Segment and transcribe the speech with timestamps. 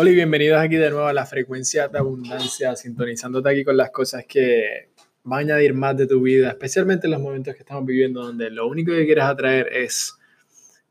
[0.00, 3.90] Hola y bienvenidos aquí de nuevo a la frecuencia de abundancia, sintonizándote aquí con las
[3.90, 4.90] cosas que
[5.24, 8.48] van a añadir más de tu vida, especialmente en los momentos que estamos viviendo, donde
[8.48, 10.16] lo único que quieres atraer es,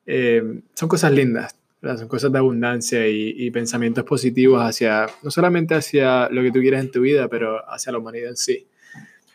[0.06, 0.44] eh,
[0.74, 6.28] son cosas lindas, son cosas de abundancia y, y, pensamientos positivos hacia, no solamente hacia
[6.28, 8.68] lo que tú quieres en tu vida, pero hacia la humanidad en sí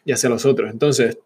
[0.04, 0.70] y hacia los otros.
[0.70, 1.16] Entonces,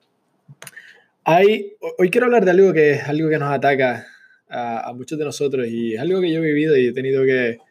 [1.24, 4.06] hay, hoy quiero hablar de algo que es algo que nos ataca
[4.48, 7.24] a, a muchos de nosotros y es algo que yo he vivido y he tenido
[7.24, 7.65] que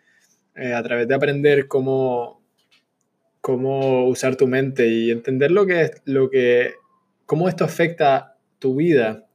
[0.56, 2.41] eh, a través de aprender cómo,
[3.41, 6.73] cómo usar tu mente y entender lo que, lo que,
[7.26, 9.28] cómo esto afecta tu vida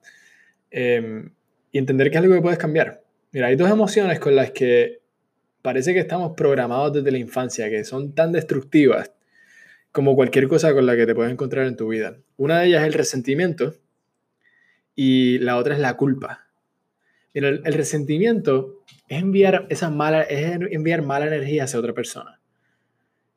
[0.71, 1.29] eh,
[1.73, 3.03] y entender que es algo que puedes cambiar.
[3.33, 5.01] Mira, hay dos emociones con las que
[5.63, 9.13] parece que estamos programados desde la infancia, que son tan destructivas
[9.93, 12.17] como cualquier cosa con la que te puedes encontrar en tu vida.
[12.37, 13.75] Una de ellas es el resentimiento
[14.95, 16.50] y la otra es la culpa.
[17.35, 22.41] El, el resentimiento es enviar esa mala, es enviar mala energía hacia otra persona.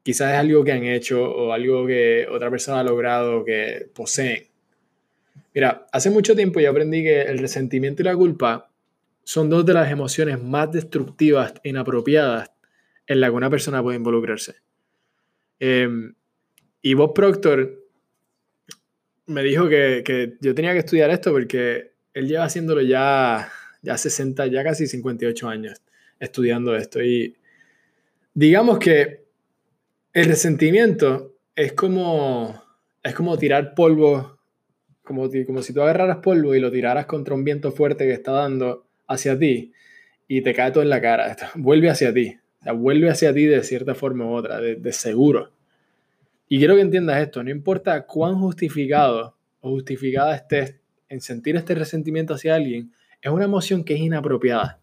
[0.04, 4.48] Quizás es algo que han hecho o algo que otra persona ha logrado que poseen.
[5.56, 8.70] Mira, hace mucho tiempo yo aprendí que el resentimiento y la culpa
[9.24, 12.52] son dos de las emociones más destructivas e inapropiadas
[13.08, 14.56] en la que una persona puede involucrarse.
[15.60, 15.88] Eh,
[16.82, 17.82] y Bob Proctor
[19.26, 23.50] me dijo que, que yo tenía que estudiar esto porque él lleva haciéndolo ya
[23.84, 25.82] ya 60, ya casi 58 años
[26.20, 27.04] estudiando esto.
[27.04, 27.36] Y
[28.34, 29.26] digamos que
[30.14, 32.64] el resentimiento es como,
[33.04, 34.40] es como tirar polvo,
[35.04, 38.32] como, como si tú agarraras polvo y lo tiraras contra un viento fuerte que está
[38.32, 39.74] dando hacia ti
[40.28, 41.38] y te cae todo en la cara.
[41.56, 42.38] Vuelve hacia ti.
[42.76, 45.52] Vuelve hacia ti de cierta forma u otra, de seguro.
[46.48, 50.76] Y quiero que entiendas esto, no importa cuán justificado o justificada estés
[51.10, 52.92] en sentir este resentimiento hacia alguien,
[53.24, 54.82] es una emoción que es inapropiada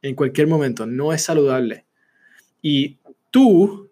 [0.00, 1.84] en cualquier momento, no es saludable.
[2.62, 2.98] Y
[3.32, 3.90] tú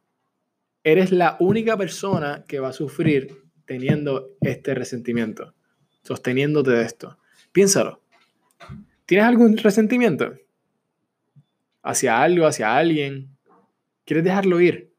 [0.84, 5.54] eres la única persona que va a sufrir teniendo este resentimiento,
[6.02, 7.18] sosteniéndote de esto.
[7.50, 8.00] Piénsalo.
[9.06, 10.34] ¿Tienes algún resentimiento?
[11.82, 13.36] Hacia algo, hacia alguien.
[14.04, 14.92] ¿Quieres dejarlo ir?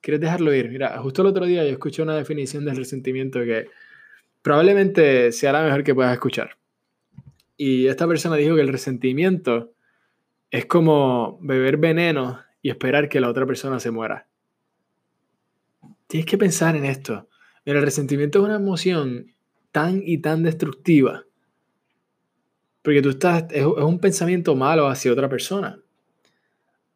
[0.00, 0.70] ¿Quieres dejarlo ir?
[0.70, 3.66] Mira, justo el otro día yo escuché una definición del resentimiento que
[4.40, 6.59] probablemente sea la mejor que puedas escuchar.
[7.62, 9.74] Y esta persona dijo que el resentimiento
[10.50, 14.26] es como beber veneno y esperar que la otra persona se muera.
[16.06, 17.28] Tienes que pensar en esto.
[17.66, 19.34] el resentimiento es una emoción
[19.72, 21.26] tan y tan destructiva.
[22.80, 25.78] Porque tú estás, es, un pensamiento malo hacia otra persona.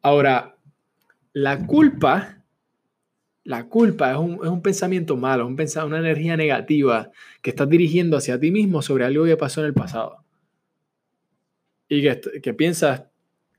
[0.01, 0.57] Ahora,
[1.31, 2.43] la culpa,
[3.43, 5.55] la culpa es un, es un pensamiento malo, un
[5.85, 7.11] una energía negativa
[7.43, 10.24] que estás dirigiendo hacia ti mismo sobre algo que pasó en el pasado
[11.87, 13.03] y que, piensas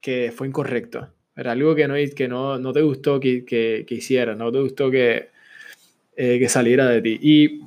[0.00, 1.12] que fue incorrecto.
[1.34, 4.60] Era algo que no, que no, no te gustó que, que, que hicieras, no te
[4.60, 5.28] gustó que,
[6.16, 7.19] eh, que saliera de ti.
[7.20, 7.60] Y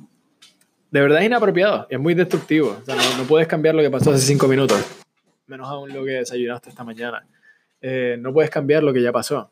[0.90, 2.78] de verdad es inapropiado, es muy destructivo.
[2.80, 4.84] O sea, no, no, puedes cambiar lo que pasó hace cinco minutos,
[5.46, 7.24] menos aún lo que desayunaste esta mañana.
[7.80, 9.50] Eh, no puedes cambiar lo que ya pasó.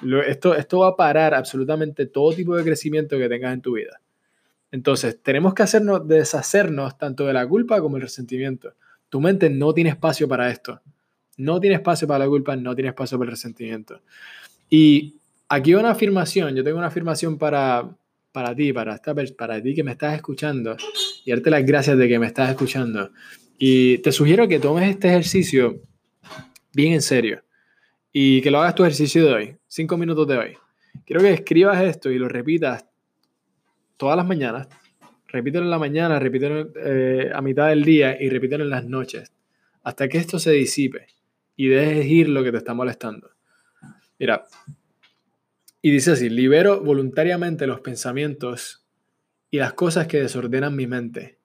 [0.00, 3.74] Lo, esto, esto va a parar absolutamente todo tipo de crecimiento que tengas en tu
[3.74, 4.00] vida.
[4.70, 8.74] Entonces, tenemos que hacernos, deshacernos tanto de la culpa como el resentimiento.
[9.12, 10.80] Tu mente no tiene espacio para esto.
[11.36, 14.00] No tiene espacio para la culpa, no tiene espacio para el resentimiento.
[14.70, 15.16] Y
[15.50, 17.94] aquí una afirmación, yo tengo una afirmación para,
[18.32, 20.78] para ti, para, esta, para ti que me estás escuchando,
[21.26, 23.10] y darte las gracias de que me estás escuchando.
[23.58, 25.82] Y te sugiero que tomes este ejercicio
[26.72, 27.44] bien en serio
[28.14, 30.56] y que lo hagas tu ejercicio de hoy, cinco minutos de hoy.
[31.04, 32.86] Quiero que escribas esto y lo repitas
[33.98, 34.68] todas las mañanas,
[35.32, 39.32] repítelo en la mañana, repítelo eh, a mitad del día y repítelo en las noches,
[39.82, 41.06] hasta que esto se disipe
[41.56, 43.30] y dejes ir lo que te está molestando.
[44.18, 44.44] Mira,
[45.80, 48.86] y dice así, libero voluntariamente los pensamientos
[49.50, 51.38] y las cosas que desordenan mi mente.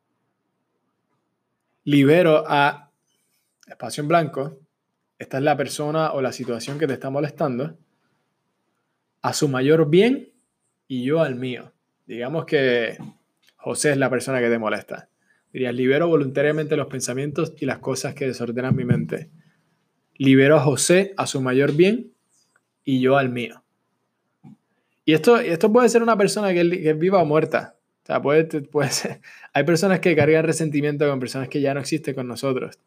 [1.86, 2.92] Libero a
[3.66, 4.60] espacio en blanco,
[5.18, 7.78] esta es la persona o la situación que te está molestando,
[9.22, 10.32] a su mayor bien
[10.88, 11.74] y yo al mío.
[12.06, 12.98] Digamos que
[13.68, 15.10] José es la persona que te molesta.
[15.52, 19.30] Dirías, libero voluntariamente los pensamientos y las cosas que desordenan mi mente.
[20.16, 22.14] Libero a José a su mayor bien
[22.86, 23.66] y yo al mío.
[25.04, 27.76] Y esto, esto puede ser una persona que, es viva o muerta.
[28.04, 29.20] O sea, puede, puede ser.
[29.54, 32.80] Hay personas que cargan resentimiento con personas que ya no existen con nosotros.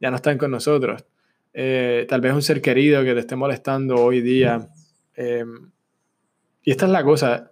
[0.00, 1.04] Ya no están con nosotros.
[1.52, 4.66] Eh, tal vez un ser querido que te esté molestando hoy día.
[5.14, 5.44] Eh,
[6.62, 7.50] y esta es la cosa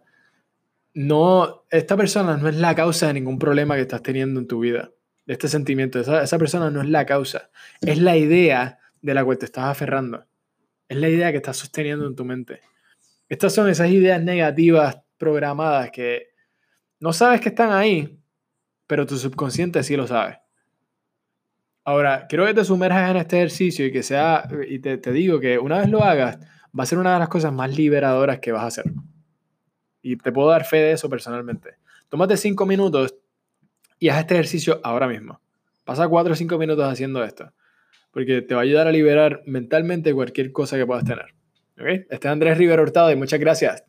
[0.94, 4.60] no, esta persona no es la causa de ningún problema que estás teniendo en tu
[4.60, 4.90] vida,
[5.26, 6.00] de este sentimiento.
[6.00, 7.50] Esa, esa persona no es la causa,
[7.80, 10.26] es la idea de la cual te estás aferrando.
[10.88, 12.60] Es la idea que estás sosteniendo en tu mente.
[13.28, 16.28] Estas son esas ideas negativas programadas que
[17.00, 18.18] no sabes que están ahí,
[18.86, 20.40] pero tu subconsciente sí lo sabe.
[21.84, 25.40] Ahora, quiero que te sumerjas en este ejercicio y que sea, y te, te digo
[25.40, 26.38] que una vez lo hagas,
[26.78, 28.84] va a ser una de las cosas más liberadoras que vas a hacer.
[30.02, 31.76] Y te puedo dar fe de eso personalmente.
[32.08, 33.14] Tómate cinco minutos
[33.98, 35.40] y haz este ejercicio ahora mismo.
[35.84, 37.52] Pasa cuatro o cinco minutos haciendo esto.
[38.10, 41.34] Porque te va a ayudar a liberar mentalmente cualquier cosa que puedas tener.
[41.80, 42.04] ¿Okay?
[42.10, 43.84] Este es Andrés Rivera Hurtado y muchas gracias.